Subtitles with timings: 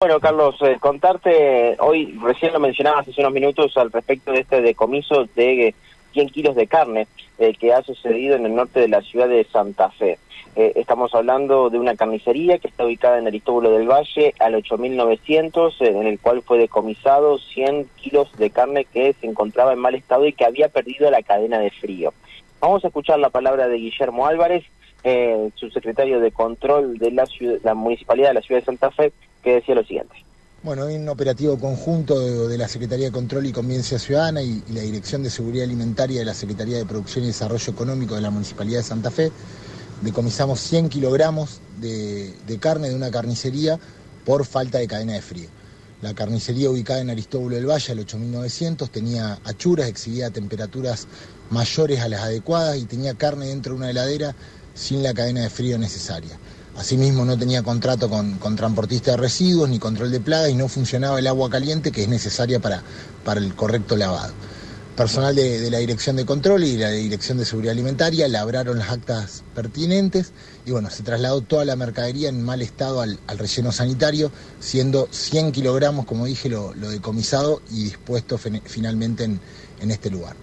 [0.00, 4.62] Bueno, Carlos, eh, contarte, hoy recién lo mencionabas hace unos minutos al respecto de este
[4.62, 5.74] decomiso de
[6.12, 7.08] 100 kilos de carne
[7.40, 10.20] eh, que ha sucedido en el norte de la ciudad de Santa Fe.
[10.54, 15.80] Eh, estamos hablando de una carnicería que está ubicada en Aristóbulo del Valle al 8900,
[15.80, 20.26] en el cual fue decomisado 100 kilos de carne que se encontraba en mal estado
[20.26, 22.14] y que había perdido la cadena de frío.
[22.60, 24.62] Vamos a escuchar la palabra de Guillermo Álvarez,
[25.56, 27.24] subsecretario de Control de la,
[27.64, 29.12] la Municipalidad de la Ciudad de Santa Fe,
[29.42, 30.14] que decía lo siguiente.
[30.60, 34.80] Bueno, hay un operativo conjunto de, la Secretaría de Control y Convivencia Ciudadana y, la
[34.80, 38.78] Dirección de Seguridad Alimentaria de la Secretaría de Producción y Desarrollo Económico de la Municipalidad
[38.78, 39.30] de Santa Fe.
[40.02, 43.78] Decomisamos 100 kilogramos de, carne de una carnicería
[44.24, 45.48] por falta de cadena de frío.
[46.02, 51.06] La carnicería ubicada en Aristóbulo del Valle, al 8900, tenía achuras, exhibía temperaturas
[51.50, 54.34] mayores a las adecuadas y tenía carne dentro de una heladera
[54.74, 56.36] sin la cadena de frío necesaria.
[56.78, 61.18] Asimismo, no tenía contrato con, transportista de residuos ni control de plagas y no funcionaba
[61.18, 62.84] el agua caliente que es necesaria para,
[63.24, 64.32] para el correcto lavado.
[64.96, 69.42] Personal de, la Dirección de Control y la Dirección de Seguridad Alimentaria labraron las actas
[69.56, 70.32] pertinentes
[70.66, 75.50] y bueno, se trasladó toda la mercadería en mal estado al, relleno sanitario, siendo 100
[75.50, 80.36] kilogramos, como dije, lo, decomisado y dispuesto finalmente en este lugar.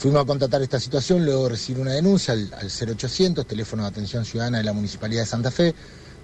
[0.00, 4.56] Fuimos a contratar esta situación, luego recibir una denuncia al, 0800, teléfono de atención ciudadana
[4.56, 5.74] de la Municipalidad de Santa Fe.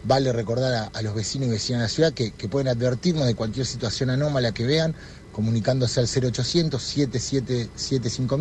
[0.03, 3.67] Vale recordar a, los vecinos y vecinas de la ciudad que, pueden advertirnos de cualquier
[3.67, 4.95] situación anómala que vean,
[5.31, 8.39] comunicándose al 0800 7775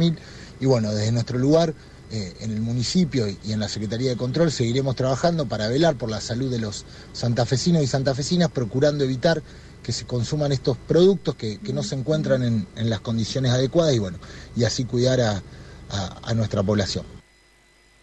[0.61, 1.73] Y bueno, desde nuestro lugar,
[2.11, 6.09] eh, en el municipio y en la Secretaría de Control, seguiremos trabajando para velar por
[6.09, 9.43] la salud de los santafesinos y santafesinas, procurando evitar
[9.85, 14.17] que se consuman estos productos que, no se encuentran en, las condiciones adecuadas y bueno,
[14.55, 15.41] y así cuidar a,
[16.33, 17.05] nuestra población.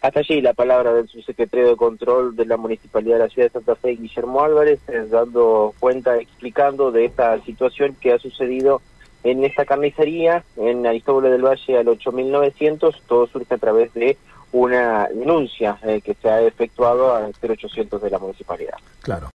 [0.00, 3.53] Hasta allí la palabra del subsecretario de Control de la Municipalidad de la Ciudad de
[3.53, 8.80] Santa Fe, Guillermo Álvarez, eh, dando cuenta, explicando de esta situación que ha sucedido
[9.25, 14.16] en esta carnicería, en Aristóbulo del Valle al 8900, todo surge a través de
[14.53, 18.76] una denuncia eh, que se ha efectuado al 0800 de la municipalidad.
[19.00, 19.31] Claro.